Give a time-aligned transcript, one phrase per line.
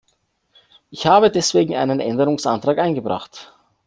[0.89, 3.53] Ich habe deswegen einen Änderungsantrag eingebracht.